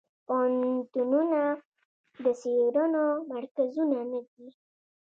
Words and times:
پوهنتونونه 0.25 1.41
د 2.23 2.25
څیړنو 2.41 3.05
مرکزونه 3.33 3.99
دي. 4.31 4.47